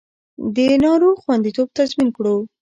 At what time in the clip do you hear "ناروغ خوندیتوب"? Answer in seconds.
0.83-1.67